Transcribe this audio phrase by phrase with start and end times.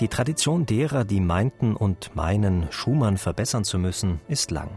[0.00, 4.68] Die Tradition derer, die meinten und meinen, Schumann verbessern zu müssen, ist lang.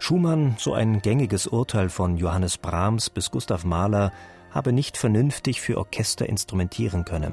[0.00, 4.12] Schumann, so ein gängiges Urteil von Johannes Brahms bis Gustav Mahler,
[4.50, 7.32] habe nicht vernünftig für Orchester instrumentieren können.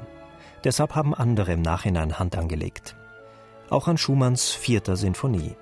[0.62, 2.94] Deshalb haben andere im Nachhinein Hand angelegt.
[3.68, 5.56] Auch an Schumanns vierter Sinfonie.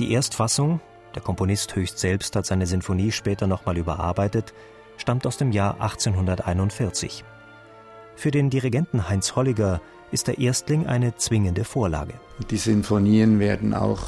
[0.00, 0.80] Die Erstfassung,
[1.14, 4.52] der Komponist höchst selbst hat seine Sinfonie später nochmal überarbeitet,
[4.96, 7.24] stammt aus dem Jahr 1841.
[8.16, 9.80] Für den Dirigenten Heinz Holliger
[10.12, 12.14] ist der Erstling eine zwingende Vorlage.
[12.50, 14.02] Die Sinfonien werden auch,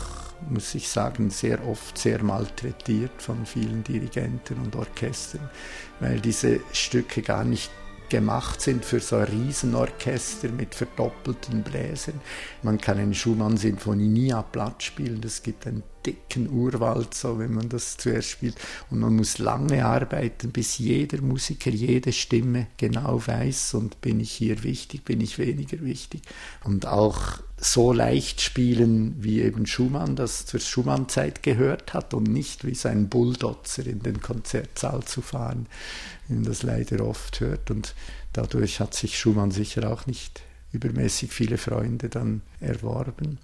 [0.48, 5.48] muss ich sagen, sehr oft sehr malträtiert von vielen Dirigenten und Orchestern,
[6.00, 7.70] weil diese Stücke gar nicht
[8.13, 12.21] gemacht sind für so ein Riesenorchester mit verdoppelten Bläsern.
[12.63, 15.23] Man kann eine Schumann-Sinfonie nie ab Blatt spielen.
[15.25, 18.57] Es gibt einen dicken Urwald, so wenn man das zuerst spielt.
[18.91, 24.33] Und man muss lange arbeiten, bis jeder Musiker jede Stimme genau weiß und bin ich
[24.33, 26.21] hier wichtig, bin ich weniger wichtig.
[26.65, 32.67] Und auch so leicht spielen, wie eben Schumann das zur Schumann-Zeit gehört hat und nicht
[32.67, 35.67] wie sein Bulldozer in den Konzertsaal zu fahren,
[36.27, 37.71] wie man das leider oft hört.
[37.71, 37.95] Und
[38.33, 43.39] dadurch hat sich Schumann sicher auch nicht übermäßig viele Freunde dann erworben.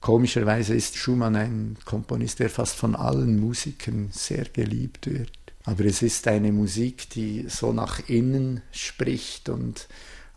[0.00, 5.32] Komischerweise ist Schumann ein Komponist, der fast von allen Musikern sehr geliebt wird.
[5.64, 9.88] Aber es ist eine Musik, die so nach innen spricht und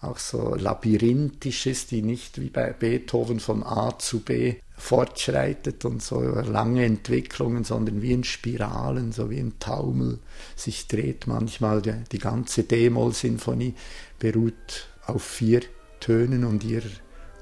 [0.03, 6.01] auch so labyrinthisch ist, die nicht wie bei Beethoven von A zu B fortschreitet und
[6.01, 10.19] so lange Entwicklungen, sondern wie in Spiralen, so wie ein Taumel
[10.55, 11.27] sich dreht.
[11.27, 13.75] Manchmal die, die ganze D-Moll-Sinfonie
[14.19, 15.61] beruht auf vier
[15.99, 16.89] Tönen und ihrer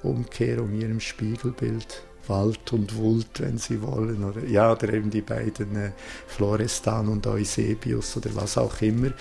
[0.03, 2.03] Umkehrung, ihrem Spiegelbild.
[2.27, 5.91] Wald und Wult, wenn Sie wollen, oder ja, oder eben die beiden äh,
[6.27, 9.11] Florestan und Eusebius oder was auch immer.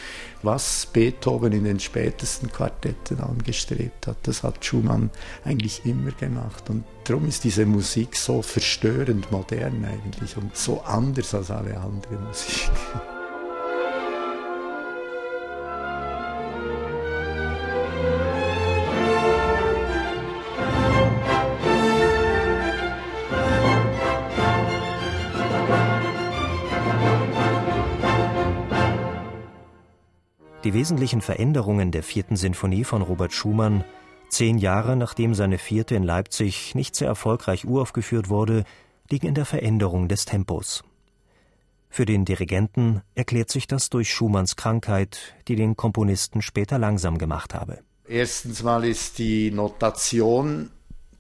[0.43, 5.11] Was Beethoven in den spätesten Quartetten angestrebt hat, das hat Schumann
[5.45, 6.71] eigentlich immer gemacht.
[6.71, 12.17] Und darum ist diese Musik so verstörend modern eigentlich und so anders als alle andere
[12.17, 12.71] Musik.
[30.63, 33.83] Die wesentlichen Veränderungen der vierten Sinfonie von Robert Schumann,
[34.29, 38.65] zehn Jahre nachdem seine vierte in Leipzig nicht sehr erfolgreich uraufgeführt wurde,
[39.09, 40.85] liegen in der Veränderung des Tempos.
[41.89, 47.55] Für den Dirigenten erklärt sich das durch Schumanns Krankheit, die den Komponisten später langsam gemacht
[47.55, 47.79] habe.
[48.07, 50.71] Erstens mal ist die Notation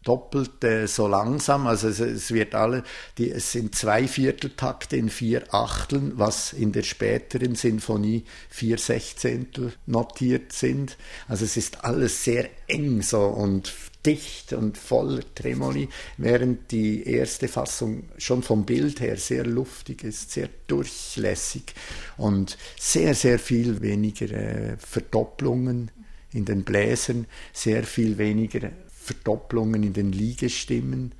[0.04, 1.66] doppelt äh, so langsam.
[1.66, 2.82] Also es, es, wird alle,
[3.18, 9.72] die, es sind zwei Vierteltakte in vier Achteln, was in der späteren Sinfonie vier Sechzehntel
[9.86, 10.96] notiert sind.
[11.28, 13.72] Also es ist alles sehr eng so und
[14.06, 20.32] dicht und voller Tremoli, während die erste Fassung schon vom Bild her sehr luftig ist,
[20.32, 21.74] sehr durchlässig
[22.16, 25.90] und sehr, sehr viel weniger äh, Verdopplungen
[26.32, 28.70] in den Bläsern, sehr viel weniger
[29.10, 31.12] Verdopplungen in den Liegestimmen.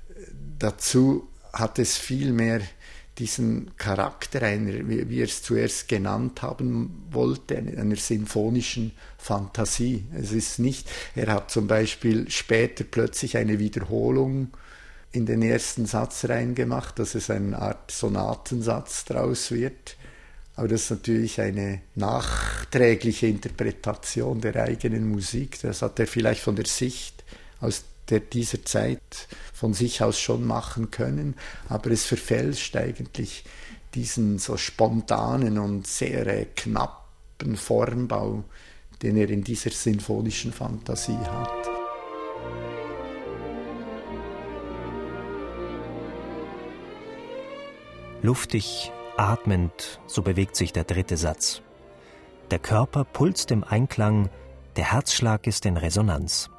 [0.59, 2.61] Dazu hat es viel mehr
[3.19, 10.05] diesen Charakter einer, wie er es zuerst genannt haben wollte, einer sinfonischen Fantasie.
[10.17, 14.49] Es ist nicht, er hat zum Beispiel später plötzlich eine Wiederholung
[15.13, 19.97] in den ersten Satz reingemacht, dass es eine Art Sonatensatz draus wird.
[20.55, 25.59] Aber das ist natürlich eine nachträgliche Interpretation der eigenen Musik.
[25.63, 27.20] Das hat er vielleicht von der Sicht
[27.61, 31.37] aus der dieser Zeit von sich aus schon machen können,
[31.69, 33.45] aber es verfälscht eigentlich
[33.95, 38.45] diesen so spontanen und sehr äh, knappen Formbau,
[39.03, 41.69] den er in dieser sinfonischen Fantasie hat.
[48.23, 51.63] Luftig, atmend, so bewegt sich der dritte Satz.
[52.51, 54.29] Der Körper pulst im Einklang,
[54.77, 56.51] der Herzschlag ist in Resonanz.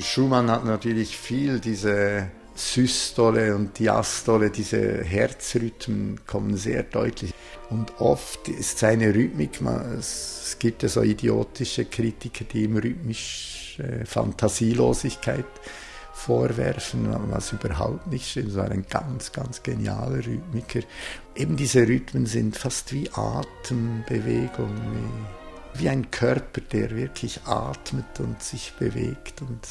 [0.00, 7.32] Schumann hat natürlich viel diese Systole und Diastole, diese Herzrhythmen kommen sehr deutlich.
[7.70, 9.60] Und oft ist seine Rhythmik,
[9.98, 15.46] es gibt ja so idiotische Kritiker, die ihm rhythmisch äh, Fantasielosigkeit
[16.12, 18.48] vorwerfen, was überhaupt nicht stimmt.
[18.48, 20.80] Es war ein ganz, ganz genialer Rhythmiker.
[21.34, 25.26] Eben diese Rhythmen sind fast wie Atembewegungen,
[25.74, 29.66] wie, ein Körper, der wirklich atmet und sich bewegt und,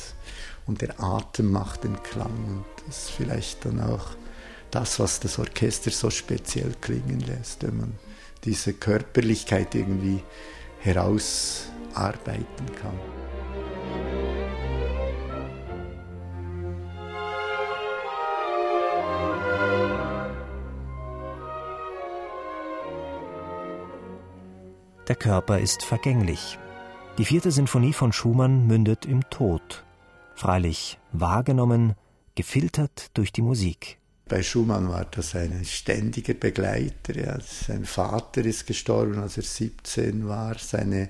[0.65, 2.45] und der Atem macht den Klang.
[2.45, 4.07] Und das ist vielleicht dann auch
[4.71, 7.99] das, was das Orchester so speziell klingen lässt, wenn man
[8.43, 10.23] diese Körperlichkeit irgendwie
[10.79, 13.18] herausarbeiten kann.
[25.09, 26.59] Der Körper ist vergänglich.
[27.17, 29.83] Die vierte Sinfonie von Schumann mündet im Tod.
[30.35, 31.95] Freilich wahrgenommen,
[32.35, 33.97] gefiltert durch die Musik.
[34.27, 37.15] Bei Schumann war das ein ständiger Begleiter.
[37.15, 37.39] Ja.
[37.41, 40.59] Sein Vater ist gestorben, als er 17 war.
[40.59, 41.09] Seine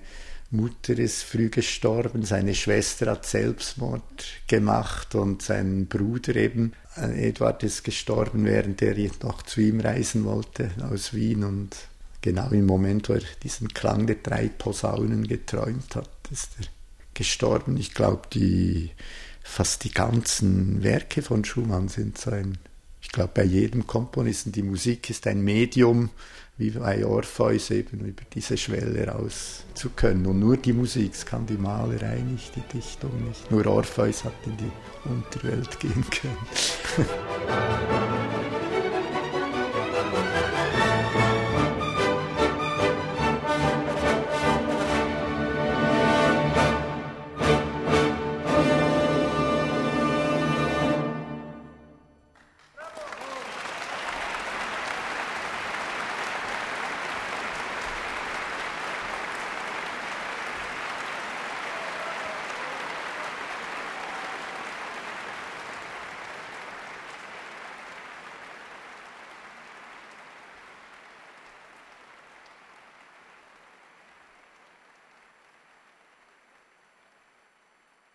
[0.50, 2.24] Mutter ist früh gestorben.
[2.24, 8.96] Seine Schwester hat Selbstmord gemacht und sein Bruder eben, äh, Eduard, ist gestorben, während er
[9.22, 11.44] noch zu ihm reisen wollte aus Wien.
[11.44, 11.76] Und
[12.22, 16.68] genau im Moment, wo er diesen Klang der drei Posaunen geträumt hat, ist er
[17.14, 17.78] gestorben.
[17.78, 18.92] Ich glaube, die,
[19.44, 22.58] fast die ganzen Werke von Schumann sind so ein,
[23.02, 26.10] ich glaube, bei jedem Komponisten, die Musik ist ein Medium,
[26.58, 30.26] wie bei Orpheus eben über diese Schwelle raus zu können.
[30.26, 33.50] Und nur die Musik, es kann die Malerei nicht, die Dichtung nicht.
[33.50, 36.38] Nur Orpheus hat in die Unterwelt gehen können.